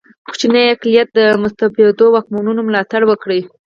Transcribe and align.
کوچنی 0.25 0.61
اقلیت 0.69 1.07
د 1.17 1.19
مستبدو 1.41 2.05
واکمنانو 2.11 2.61
ملاتړ 2.67 3.01
وکړي. 3.07 3.41